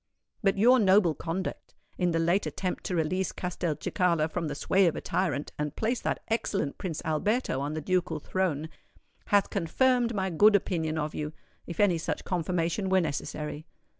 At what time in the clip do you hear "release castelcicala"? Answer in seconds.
2.95-4.29